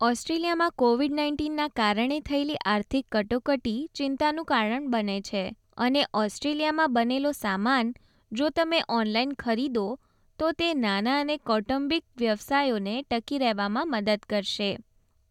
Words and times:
ઓસ્ટ્રેલિયામાં 0.00 0.70
કોવિડ 0.70 1.12
નાઇન્ટીનના 1.12 1.68
કારણે 1.68 2.20
થયેલી 2.20 2.54
આર્થિક 2.54 3.06
કટોકટી 3.12 3.90
ચિંતાનું 3.94 4.44
કારણ 4.44 4.90
બને 4.90 5.20
છે 5.20 5.54
અને 5.76 6.06
ઓસ્ટ્રેલિયામાં 6.14 6.92
બનેલો 6.92 7.32
સામાન, 7.32 7.94
જો 8.32 8.50
તમે 8.50 8.80
ઓનલાઈન 8.88 9.32
ખરીદો, 9.32 10.00
તો 10.38 10.52
તે 10.52 10.74
નાના 10.74 11.20
અને 11.20 11.36
કૌટુંબિક 11.36 12.04
વ્યવસાયોને 12.16 13.02
ટકી 13.02 13.38
રહેવામાં 13.38 13.88
મદદ 13.88 14.18
કરશે. 14.28 14.78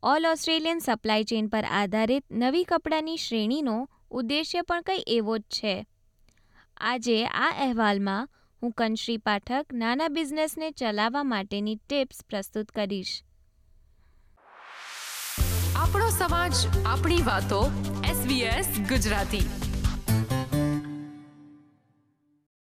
ઓલ 0.03 0.25
ઓસ્ટ્રેલિયન 0.25 0.79
સપ્લાય 0.79 1.23
ચેઇન 1.23 1.47
પર 1.47 1.63
આધારિત 1.63 2.25
નવી 2.31 2.63
કપડાની 2.63 3.17
શ્રેણીનો 3.17 3.89
ઉદ્દેશ્ય 4.11 4.61
પણ 4.61 4.81
કંઈ 4.81 5.03
એવો 5.07 5.37
જ 5.37 5.41
છે. 5.41 5.85
આજે 6.77 7.25
આ 7.25 7.53
અહેવાલમાં 7.61 8.29
હું 8.63 8.71
કંશ્રી 8.71 9.17
પાઠક 9.17 9.65
નાના 9.73 10.07
બિઝનેસને 10.07 10.71
ચલાવવા 10.71 11.23
માટેની 11.23 11.75
ટિપ્સ 11.75 12.23
પ્રસ્તુત 12.29 12.71
કરીશ. 12.71 13.21
આપણો 15.85 16.05
સમાજ 16.09 16.53
આપણી 16.85 17.23
વાતો 17.23 17.57
SBS 18.11 18.69
Gujarati 18.89 19.45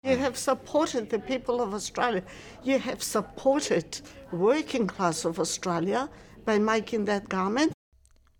You 0.03 0.15
have 0.17 0.37
supported 0.45 1.03
the 1.09 1.19
people 1.19 1.57
of 1.65 1.73
Australia. 1.73 2.23
You 2.65 2.77
have 2.79 3.01
supported 3.09 3.87
working 4.45 4.87
class 4.87 5.19
of 5.25 5.39
Australia 5.39 6.01
by 6.45 6.57
making 6.71 7.05
that 7.05 7.23
garment. 7.27 7.71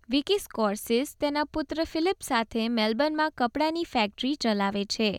Vicky 0.09 0.39
સ્કોર્સિસ 0.39 1.16
તેના 1.20 1.44
પુત્ર 1.53 1.86
ફિલિપ 1.86 2.20
સાથે 2.22 2.70
મેલબર્નમાં 2.70 3.31
કપડાની 3.38 3.84
ફેક્ટરી 3.84 4.36
ચલાવે 4.36 4.86
છે 4.86 5.11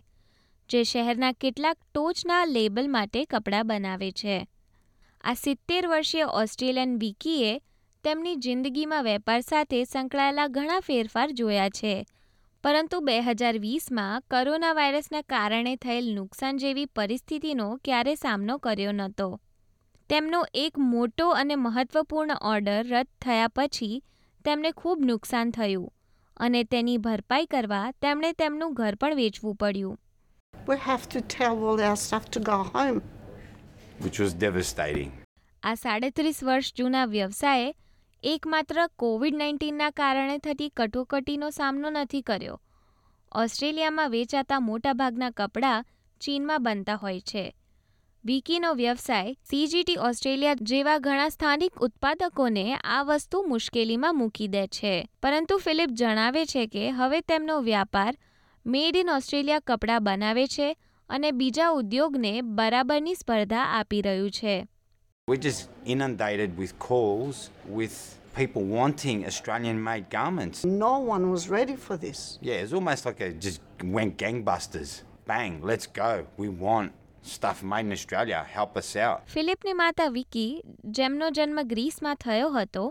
જે 0.70 0.84
શહેરના 0.84 1.32
કેટલાક 1.40 1.78
ટોચના 1.84 2.44
લેબલ 2.44 2.88
માટે 2.88 3.20
કપડાં 3.24 3.66
બનાવે 3.66 4.10
છે 4.12 4.38
આ 5.24 5.34
સિત્તેર 5.34 5.84
વર્ષીય 5.86 6.26
ઓસ્ટ્રેલિયન 6.42 6.98
વિકીએ 6.98 7.52
તેમની 8.04 8.36
જિંદગીમાં 8.36 9.04
વેપાર 9.04 9.40
સાથે 9.40 9.80
સંકળાયેલા 9.84 10.48
ઘણા 10.48 10.80
ફેરફાર 10.80 11.26
જોયા 11.30 11.68
છે 11.68 11.92
પરંતુ 12.64 13.00
બે 13.00 13.14
હજાર 13.20 13.52
વીસમાં 13.58 14.24
કોરોના 14.30 14.72
વાયરસના 14.72 15.20
કારણે 15.28 15.74
થયેલ 15.76 16.08
નુકસાન 16.14 16.56
જેવી 16.56 16.86
પરિસ્થિતિનો 16.96 17.66
ક્યારે 17.84 18.14
સામનો 18.14 18.56
કર્યો 18.58 18.92
નહોતો 18.92 19.28
તેમનો 20.10 20.40
એક 20.54 20.80
મોટો 20.86 21.28
અને 21.32 21.56
મહત્વપૂર્ણ 21.56 22.36
ઓર્ડર 22.44 22.80
રદ 22.90 23.10
થયા 23.20 23.52
પછી 23.56 24.02
તેમને 24.44 24.72
ખૂબ 24.72 25.04
નુકસાન 25.04 25.50
થયું 25.50 25.88
અને 26.36 26.64
તેની 26.64 26.98
ભરપાઈ 26.98 27.46
કરવા 27.46 27.84
તેમણે 28.02 28.32
તેમનું 28.32 28.74
ઘર 28.74 28.94
પણ 28.94 29.14
વેચવું 29.14 29.54
પડ્યું 29.54 29.98
We 30.54 30.76
have 30.86 31.06
to 31.08 31.20
tell 31.36 31.62
all 31.64 31.84
our 31.84 31.96
staff 31.96 32.26
to 32.30 32.40
go 32.40 32.58
home. 32.74 33.00
which 34.04 34.18
was 34.20 34.34
devastating. 34.40 35.10
આ 35.62 35.74
સાડત્રીસ 35.74 36.42
વર્ષ 36.44 36.74
જૂના 36.76 37.04
વ્યવસાયે 37.06 37.70
એકમાત્ર 38.24 38.86
કોવિડ 38.86 39.36
નાઇન્ટીનના 39.36 39.90
કારણે 39.90 40.38
થતી 40.38 40.68
કટોકટીનો 40.68 41.50
સામનો 41.50 41.90
નથી 41.90 42.22
કર્યો. 42.22 42.60
ઓસ્ટ્રેલિયામાં 43.34 44.10
વેચાતા 44.10 44.60
મોટાભાગના 44.60 45.30
કપડાં 45.30 45.84
ચીનમાં 46.20 46.62
બનતા 46.62 46.94
હોય 46.94 47.20
છે. 47.20 47.54
વિકીનો 48.24 48.74
વ્યવસાય 48.74 49.32
સીજીટી 49.32 49.96
ઓસ્ટ્રેલિયા 49.96 50.54
જેવા 50.54 50.98
ઘણા 50.98 51.28
સ્થાનિક 51.28 51.74
ઉત્પાદકોને 51.80 52.74
આ 52.74 53.02
વસ્તુ 53.02 53.42
મુશ્કેલીમાં 53.42 54.14
મૂકી 54.14 54.48
દે 54.48 54.66
છે. 54.66 55.08
પરંતુ 55.22 55.56
ફિલિપ 55.56 55.88
જણાવે 55.88 56.46
છે 56.46 56.66
કે 56.66 56.90
હવે 56.90 57.20
તેમનો 57.20 57.60
વ્યાપાર 57.60 58.16
મેડ 58.66 58.96
ઇન 58.96 59.10
ઓસ્ટ્રેલિયા 59.10 59.60
કપડાં 59.60 60.04
બનાવે 60.04 60.46
છે 60.46 60.76
અને 61.08 61.30
બીજા 61.30 61.68
ઉદ્યોગને 61.68 62.40
બરાબરની 62.42 63.14
સ્પર્ધા 63.14 63.62
આપી 63.62 64.02
રહ્યું 64.02 64.30
છે. 64.30 64.66
We're 65.28 65.36
just 65.36 65.68
inundated 65.86 66.58
with 66.58 66.76
calls 66.80 67.50
with 67.64 68.18
people 68.34 68.64
wanting 68.64 69.24
Australian 69.24 69.80
made 69.80 70.10
garments. 70.10 70.64
No 70.64 70.98
one 70.98 71.30
was 71.30 71.48
ready 71.48 71.76
for 71.76 71.96
this. 71.96 72.40
Yeah, 72.40 72.54
it's 72.54 72.72
almost 72.72 73.06
like 73.06 73.20
it 73.20 73.40
just 73.40 73.60
went 73.84 74.16
gangbusters. 74.16 75.02
Bang, 75.26 75.60
let's 75.62 75.86
go. 75.86 76.26
We 76.36 76.48
want 76.48 76.90
stuff 77.24 77.62
made 77.62 77.86
in 77.86 77.92
Australia. 77.92 78.40
Help 78.48 78.76
us 78.76 78.96
out. 78.98 79.20
ફિલિપની 79.26 79.74
માતા 79.74 80.06
વિકી 80.08 80.46
જેમનો 80.98 81.28
જન્મ 81.30 81.62
ગ્રીસમાં 81.64 82.14
થયો 82.24 82.48
હતો 82.56 82.82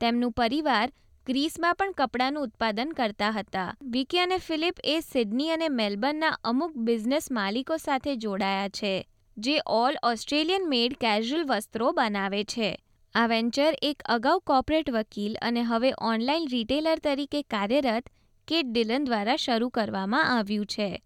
તેમનું 0.00 0.30
પરિવાર 0.32 0.86
ગ્રીસમાં 1.26 1.74
પણ 1.74 1.92
કપડાનું 1.98 2.40
ઉત્પાદન 2.42 2.94
કરતા 2.94 3.30
હતા 3.32 3.66
વિકી 3.90 4.22
અને 4.22 4.40
ફિલિપ 4.46 4.80
એ 4.94 4.96
સિડની 5.10 5.50
અને 5.50 5.68
મેલબર્નના 5.82 6.32
અમુક 6.52 6.80
બિઝનેસ 6.88 7.30
માલિકો 7.40 7.78
સાથે 7.84 8.16
જોડાયા 8.24 8.68
છે 8.68 8.94
જે 9.38 9.60
ઓલ 9.66 9.96
ઓસ્ટ્રેલિયન 10.02 10.68
મેડ 10.68 10.94
કેઝ્યુઅલ 10.94 11.44
વસ્ત્રો 11.44 11.92
બનાવે 11.92 12.44
છે. 12.44 12.82
આ 13.14 13.26
વેન્ચર 13.26 13.74
એક 13.82 14.02
અગાઉ 14.06 14.40
કોર્પોરેટ 14.40 14.90
વકીલ 14.90 15.36
અને 15.42 15.62
હવે 15.62 15.92
ઓનલાઈન 15.98 16.48
રિટેલર 16.50 16.98
તરીકે 16.98 17.42
કાર્યરત 17.42 18.04
કેટ 18.48 18.66
ડિલન 18.66 19.04
દ્વારા 19.04 19.36
શરૂ 19.36 19.68
કરવામાં 19.68 20.38
આવ્યું 20.38 20.66
છે. 20.66 21.02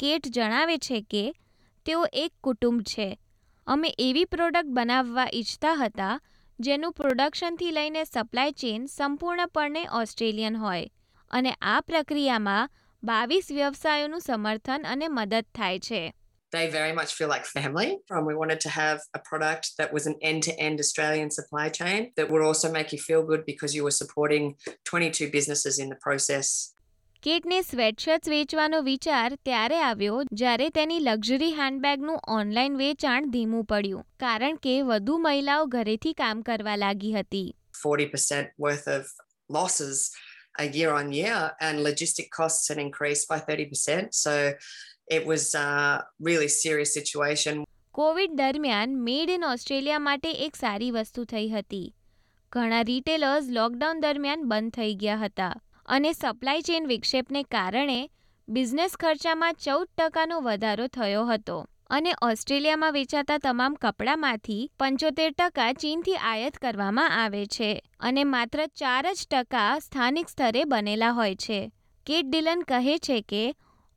કેટ 0.00 0.22
જણાવે 0.28 0.78
છે 0.78 1.00
કે, 1.00 1.34
તેઓ 1.86 2.06
એક 2.12 2.32
કુટુંબ 2.44 2.80
છે. 2.80 3.18
અમે 3.66 3.94
એવી 3.98 4.24
પ્રોડક્ટ 4.24 4.66
બનાવવા 4.66 5.26
ઈચ્છતા 5.34 5.74
હતા, 5.74 6.20
જેનું 6.60 6.92
પ્રોડક્શનથી 6.92 7.70
લઈને 7.70 8.04
સપ્લાય 8.04 8.50
ચેઇન 8.50 8.86
સંપૂર્ણપણે 8.86 9.86
ઓસ્ટ્રેલિયન 9.92 10.56
હોય, 10.56 10.90
અને 11.30 11.52
આ 11.52 11.80
પ્રક્રિયામાં 11.80 12.70
બાવીસ 13.02 13.48
વ્યવસાયોનું 13.50 14.20
સમર્થન 14.20 14.84
અને 14.88 15.08
મદદ 15.08 15.44
થાય 15.54 15.78
છે. 15.78 16.14
they 16.51 16.69
very 16.69 16.93
much 16.93 17.13
feel 17.13 17.27
like 17.27 17.45
family. 17.45 17.99
And 18.09 18.25
we 18.25 18.35
wanted 18.35 18.61
to 18.61 18.69
have 18.69 19.01
a 19.13 19.19
product 19.19 19.71
that 19.77 19.93
was 19.93 20.07
an 20.07 20.15
end 20.21 20.43
to 20.43 20.53
end 20.59 20.79
Australian 20.79 21.29
supply 21.31 21.67
chain 21.69 22.11
that 22.15 22.29
would 22.31 22.41
also 22.41 22.71
make 22.71 22.93
you 22.93 22.99
feel 22.99 23.23
good 23.23 23.45
because 23.45 23.75
you 23.75 23.83
were 23.83 23.91
supporting 23.91 24.55
22 24.85 25.29
businesses 25.29 25.79
in 25.79 25.89
the 25.89 25.99
process. 26.07 26.73
કેટને 27.21 27.61
સ્વેટશર્ટ્સ 27.61 28.29
વેચવાનો 28.29 28.79
વિચાર 28.81 29.35
ત્યારે 29.35 29.77
આવ્યો 29.81 30.17
જ્યારે 30.33 30.69
તેની 30.69 30.99
luxury 30.99 31.53
હેન્ડબેગનું 31.53 32.19
online 32.27 32.75
વેચાણ 32.77 33.29
ધીમું 33.29 33.63
પડ્યું 33.63 34.05
કારણ 34.19 34.55
કે 34.55 34.75
વધુ 34.81 35.17
મહિલાઓ 35.17 35.65
ઘરેથી 35.65 36.13
કામ 36.13 36.41
કરવા 36.41 36.75
લાગી 36.75 37.13
હતી 37.13 37.55
40% 37.87 38.53
worth 38.59 38.87
of 38.97 39.03
losses 39.49 40.11
a 40.59 40.65
year 40.65 40.91
on 40.91 41.11
year, 41.13 41.41
and 41.61 41.85
logistic 41.87 42.29
costs 42.31 42.69
had 42.69 42.79
increased 42.79 43.27
by 43.27 43.39
30%. 43.39 44.13
So 44.13 44.53
it 45.10 45.26
was 45.26 45.54
a 45.54 46.04
really 46.20 46.48
serious 46.48 46.92
situation. 46.94 47.64
Covid 47.94 48.30
દરમિયાન 48.34 48.96
મેડ 49.02 49.30
ઇન 49.30 49.44
ઓસ્ટ્રેલિયા 49.44 49.98
માટે 49.98 50.30
એક 50.32 50.56
સારી 50.56 50.90
વસ્તુ 50.90 51.24
થઈ 51.24 51.48
હતી 51.48 51.94
ઘણા 52.52 52.82
રિટેલર્સ 52.82 53.44
લોકડાઉન 53.48 54.00
દરમિયાન 54.00 54.48
બંધ 54.48 54.72
થઈ 54.72 54.94
ગયા 54.94 55.16
હતા 55.16 55.52
અને 55.86 56.12
સપ્લાય 56.12 56.60
ચેઇન 56.60 56.86
વિક્ષેપને 56.86 57.42
કારણે 57.42 57.98
બિઝનેસ 58.48 58.96
ખર્ચામાં 59.00 59.54
ચૌદ 59.54 59.88
ટકાનો 59.98 60.40
વધારો 60.40 60.86
થયો 60.86 61.26
હતો 61.26 61.58
અને 61.90 62.12
ઓસ્ટ્રેલિયામાં 62.22 62.92
વેચાતા 62.92 63.38
તમામ 63.38 63.74
કપડામાંથી 63.74 64.70
પંચોતેર 64.78 65.32
ટકા 65.32 65.72
ચીનથી 65.72 66.14
આયાત 66.14 66.56
કરવામાં 66.56 67.24
આવે 67.24 67.46
છે 67.46 67.70
અને 68.00 68.24
માત્ર 68.24 68.66
ચાર 68.66 69.04
જ 69.12 69.26
ટકા 69.30 69.78
સ્થાનિક 69.78 70.28
સ્તરે 70.28 70.64
બનેલા 70.64 71.10
હોય 71.10 71.34
છે 71.34 71.72
કેટ 72.06 72.26
ડિલન 72.26 72.62
કહે 72.62 72.98
છે 72.98 73.20
કે 73.22 73.44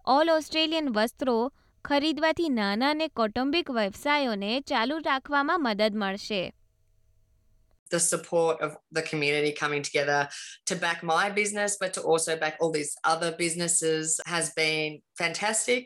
ઓલ 0.08 0.30
ઓસ્ટ્રેલિયન 0.30 0.90
વસ્ત્રો 0.90 1.52
ખરીદવાથી 1.86 2.50
નાના 2.50 2.90
અને 2.90 3.08
કૌટુંબિક 3.08 3.72
વ્યવસાયોને 3.72 4.52
ચાલુ 4.62 5.00
રાખવામાં 5.00 5.58
મદદ 5.60 5.96
મળશે 5.96 6.54
The 7.92 8.00
support 8.00 8.62
of 8.66 8.72
the 8.92 9.04
community 9.04 9.52
coming 9.54 9.84
together 9.84 10.22
to 10.66 10.76
back 10.76 11.04
my 11.04 11.26
business, 11.30 11.78
but 11.82 11.92
to 11.94 12.02
also 12.02 12.36
back 12.36 12.56
all 12.60 12.72
these 12.72 12.94
other 13.12 13.32
businesses 13.44 14.20
has 14.26 14.48
been 14.56 14.92
fantastic. 15.20 15.84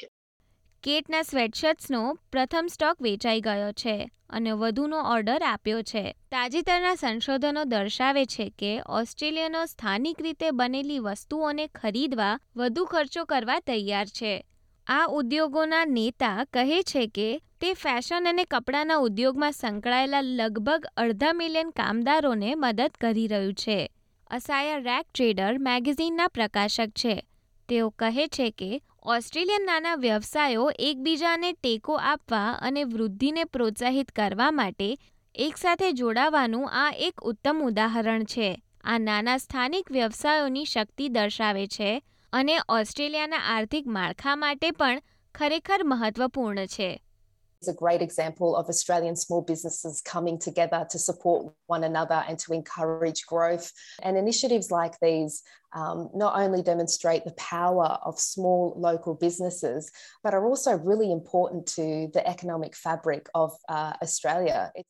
કેટના 0.83 1.21
સ્વેટશર્ટ્સનો 1.21 2.13
પ્રથમ 2.31 2.67
સ્ટોક 2.71 3.01
વેચાઈ 3.01 3.41
ગયો 3.41 3.71
છે 3.71 4.09
અને 4.29 4.51
વધુનો 4.51 4.99
ઓર્ડર 4.99 5.43
આપ્યો 5.43 5.81
છે. 5.81 6.15
તાજેતરના 6.31 6.95
સંશોધનો 6.95 7.63
દર્શાવે 7.63 8.25
છે 8.25 8.49
કે 8.49 8.81
ઓસ્ટ્રેલિયનો 8.89 9.65
સ્થાનિક 9.65 10.21
રીતે 10.21 10.51
બનેલી 10.51 10.99
વસ્તુઓને 10.99 11.67
ખરીદવા 11.67 12.39
વધુ 12.55 12.85
ખર્ચો 12.85 13.25
કરવા 13.25 13.59
તૈયાર 13.59 14.05
છે. 14.05 14.45
આ 14.87 15.05
ઉદ્યોગોના 15.09 15.85
નેતા 15.85 16.45
કહે 16.53 16.81
છે 16.81 17.07
કે 17.07 17.41
તે 17.61 17.73
ફેશન 17.73 18.29
અને 18.29 18.43
કપડાના 18.43 18.95
ઉદ્યોગમાં 18.95 19.51
સંકળાયેલા 19.51 20.21
લગભગ 20.21 20.85
અડધા 20.97 21.33
મિલિયન 21.33 21.69
કામદારોને 21.69 22.55
મદદ 22.55 22.91
કરી 23.01 23.27
રહ્યું 23.27 23.53
છે. 23.53 23.91
અસાયા 24.31 24.77
રેક 24.77 25.05
ટ્રેડર 25.13 25.57
મેગેઝિનના 25.57 26.27
પ્રકાશક 26.27 26.89
છે. 26.89 27.25
તેઓ 27.69 27.89
કહે 27.89 28.27
છે 28.27 28.49
કે 28.49 28.81
ઓસ્ટ્રેલિયન 29.03 29.65
નાના 29.65 29.95
વ્યવસાયો 29.95 30.71
એકબીજાને 30.79 31.53
ટેકો 31.53 31.93
આપવા 31.93 32.51
અને 32.51 32.83
વૃદ્ધિને 32.83 33.43
પ્રોત્સાહિત 33.43 34.11
કરવા 34.11 34.51
માટે 34.51 34.97
એકસાથે 35.35 35.91
જોડાવાનું 35.91 36.69
આ 36.71 36.91
એક 36.91 37.21
ઉત્તમ 37.21 37.61
ઉદાહરણ 37.63 38.23
છે. 38.23 38.61
આ 38.83 38.97
નાના 38.97 39.37
સ્થાનિક 39.37 39.91
વ્યવસાયોની 39.91 40.65
શક્તિ 40.65 41.09
દર્શાવે 41.09 41.67
છે 41.67 42.03
અને 42.33 42.57
ઓસ્ટ્રેલિયાના 42.69 43.37
આર્થિક 43.37 43.87
માળખા 43.87 44.35
માટે 44.35 44.71
પણ 44.71 45.01
ખરેખર 45.35 45.83
મહત્વપૂર્ણ 45.83 46.65
છે. 46.65 47.03
a 47.68 47.72
great 47.72 48.02
example 48.02 48.56
of 48.56 48.68
Australian 48.68 49.16
small 49.16 49.42
businesses 49.42 50.00
coming 50.00 50.38
together 50.38 50.86
to 50.90 50.98
support 50.98 51.54
one 51.66 51.84
another 51.84 52.22
and 52.28 52.38
to 52.40 52.52
encourage 52.52 53.26
growth. 53.26 53.72
And 54.02 54.16
initiatives 54.16 54.70
like 54.70 54.98
these 55.00 55.42
um, 55.74 56.10
not 56.14 56.38
only 56.38 56.62
demonstrate 56.62 57.24
the 57.24 57.32
power 57.32 57.98
of 58.04 58.18
small 58.20 58.74
local 58.76 59.14
businesses, 59.14 59.90
but 60.22 60.34
are 60.34 60.46
also 60.46 60.76
really 60.76 61.10
important 61.10 61.66
to 61.68 62.08
the 62.12 62.26
economic 62.26 62.76
fabric 62.76 63.28
of 63.34 63.52
uh, 63.68 63.92
Australia. 64.02 64.72
It's 64.74 64.88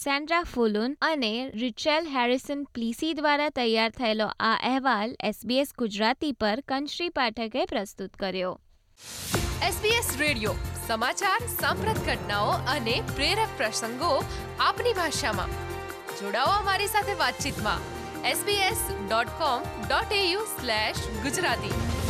Sandra 0.00 0.38
ફુલુન 0.52 0.94
અને 1.08 1.30
રિચેલ 1.60 2.08
Harrison 2.14 2.64
પ્લીસી 2.74 3.12
દ્વારા 3.20 3.46
તૈયાર 3.58 3.94
થયેલો 4.00 4.26
આ 4.48 4.50
અહેવાલ 4.70 5.14
SBS 5.28 5.72
Gujarati 5.82 6.32
પર 6.42 6.60
કંશ્રી 6.72 7.08
પાઠકે 7.18 7.62
પ્રસ્તુત 7.70 8.18
કર્યો 8.24 8.52
SBS 9.70 10.08
radio 10.24 10.54
સમાચાર 10.91 11.39
સાંપ્રત 11.61 12.05
ઘટનાઓ 12.05 12.47
અને 12.47 13.03
પ્રેરક 13.15 13.47
પ્રસંગો 13.57 14.23
આપની 14.59 14.93
ભાષામાં. 14.93 15.49
જોડાઓ 16.19 16.45
અમારી 16.45 16.87
સાથે 16.87 17.13
વાતચીતમાં. 17.13 17.79
sbs.com.au 18.31 20.45
ગુજરાતી. 21.23 22.00